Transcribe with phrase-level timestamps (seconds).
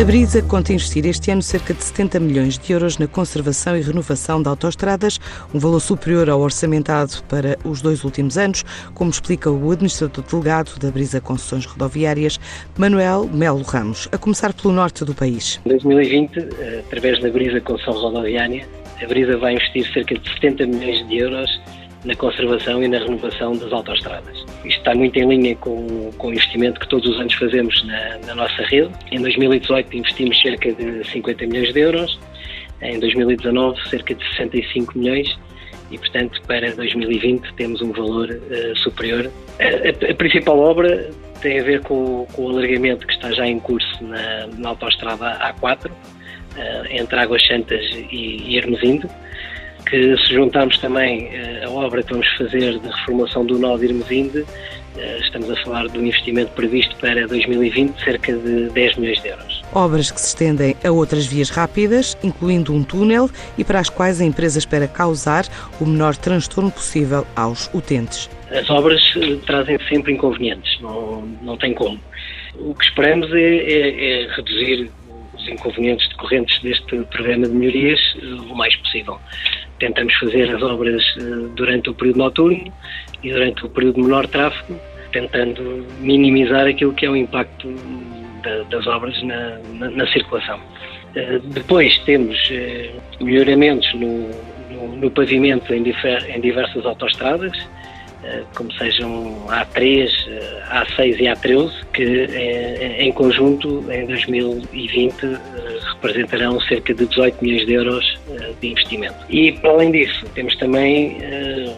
[0.00, 3.82] A Brisa conta investir este ano cerca de 70 milhões de euros na conservação e
[3.82, 5.20] renovação de autoestradas,
[5.52, 8.64] um valor superior ao orçamentado para os dois últimos anos,
[8.94, 12.40] como explica o administrador delegado da Brisa Concessões Rodoviárias,
[12.78, 15.60] Manuel Melo Ramos, a começar pelo norte do país.
[15.66, 16.48] Em 2020,
[16.78, 18.66] através da Brisa Concessão Rodoviária,
[19.02, 21.60] a Brisa vai investir cerca de 70 milhões de euros
[22.04, 24.38] na conservação e na renovação das autoestradas.
[24.64, 28.18] Isto está muito em linha com, com o investimento que todos os anos fazemos na,
[28.26, 28.90] na nossa rede.
[29.10, 32.18] Em 2018 investimos cerca de 50 milhões de euros,
[32.82, 35.38] em 2019 cerca de 65 milhões
[35.90, 39.30] e, portanto, para 2020 temos um valor uh, superior.
[39.58, 41.10] A, a, a, principal obra
[41.42, 45.38] tem a ver com, com, o alargamento que está já em curso na, na autoestrada
[45.60, 45.92] A4, uh,
[46.90, 49.06] entre Águas Santas e, e Hermesinde
[49.90, 53.86] que se juntarmos também uh, a obra que vamos fazer de reformulação do nó de
[53.86, 54.46] Irmesinde, uh,
[55.20, 59.28] estamos a falar de um investimento previsto para 2020 de cerca de 10 milhões de
[59.28, 59.62] euros.
[59.74, 64.20] Obras que se estendem a outras vias rápidas, incluindo um túnel, e para as quais
[64.20, 65.44] a empresa espera causar
[65.80, 68.30] o menor transtorno possível aos utentes.
[68.52, 72.00] As obras uh, trazem sempre inconvenientes, não, não tem como.
[72.60, 74.88] O que esperamos é, é, é reduzir
[75.34, 78.00] os inconvenientes decorrentes deste programa de melhorias
[78.50, 79.18] o mais possível
[79.80, 81.22] tentamos fazer as obras eh,
[81.56, 82.72] durante o período noturno
[83.24, 84.78] e durante o período de menor tráfego,
[85.10, 87.74] tentando minimizar aquilo que é o impacto
[88.70, 90.60] das obras na, na, na circulação.
[91.16, 94.30] Eh, depois temos eh, melhoramentos no,
[94.70, 97.52] no, no pavimento em, difer, em diversas autoestradas,
[98.54, 100.10] como sejam A3,
[100.68, 102.28] A6 e A13, que
[102.98, 105.16] em conjunto em 2020
[106.00, 108.18] representarão cerca de 18 milhões de euros
[108.60, 109.16] de investimento.
[109.28, 111.76] E, para além disso, temos também uh,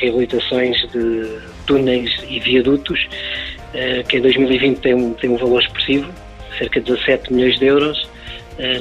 [0.00, 6.10] reabilitações de túneis e viadutos, uh, que em 2020 tem um, tem um valor expressivo,
[6.58, 8.10] cerca de 17 milhões de euros,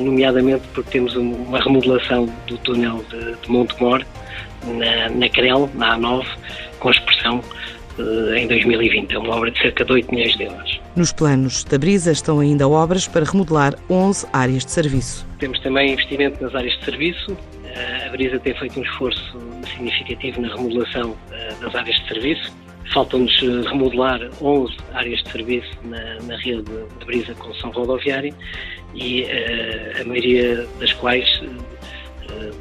[0.02, 4.04] nomeadamente porque temos uma remodelação do túnel de, de Montemor,
[4.66, 6.26] na, na Crel, na A9,
[6.80, 7.42] com expressão
[8.36, 9.14] em 2020.
[9.14, 10.80] É uma obra de cerca de 8 milhões de euros.
[10.96, 15.28] Nos planos da Brisa estão ainda obras para remodelar 11 áreas de serviço.
[15.40, 17.38] Temos também investimento nas áreas de serviço.
[17.64, 19.40] Eh, a Brisa tem feito um esforço
[19.72, 22.54] significativo na remodelação eh, das áreas de serviço.
[22.94, 28.34] Faltam-nos eh, remodelar 11 áreas de serviço na, na rede de Brisa com São Rodoviária
[28.96, 29.24] e
[30.02, 31.42] a maioria das quais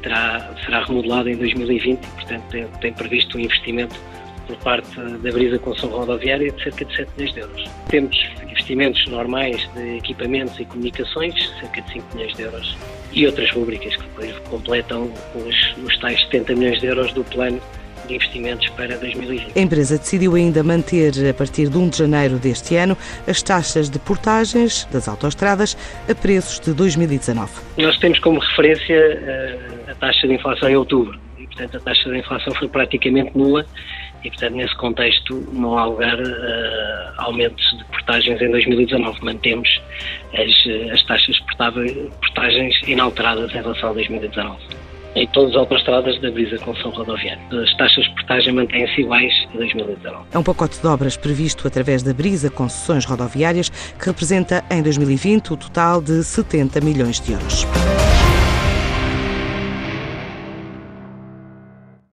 [0.03, 3.95] terá, será remodelada em 2020 e, portanto, tem, tem previsto um investimento
[4.49, 7.69] por parte da Brisa Construção Rodoviária de cerca de 7 milhões de euros.
[7.87, 12.77] Temos investimentos normais de equipamentos e comunicações, cerca de 5 milhões de euros,
[13.13, 17.61] e outras rubricas que depois completam os, os tais 70 milhões de euros do plano
[18.07, 19.51] de investimentos para 2020.
[19.55, 23.87] A empresa decidiu ainda manter, a partir de 1 de janeiro deste ano, as taxas
[23.87, 25.77] de portagens das autoestradas
[26.09, 27.51] a preços de 2019.
[27.77, 29.57] Nós temos como referência eh,
[29.89, 33.63] a taxa de inflação em outubro e, portanto, a taxa de inflação foi praticamente nula
[34.23, 36.17] e, portanto, nesse contexto não há lugar
[37.17, 39.23] a aumentos de portagens em 2019.
[39.23, 39.69] Mantemos
[40.33, 41.45] as, as taxas de
[42.21, 47.41] portagens inalteradas em relação a 2019 em todas as autostradas da Brisa São Rodoviária.
[47.51, 50.25] As taxas de portagem mantêm-se iguais a 2019.
[50.31, 55.53] É um pacote de obras previsto através da Brisa Concessões Rodoviárias que representa em 2020
[55.53, 57.65] o total de 70 milhões de euros.